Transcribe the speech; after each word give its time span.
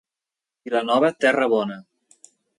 Vilanova, 0.69 1.13
terra 1.27 1.47
bona. 1.55 1.79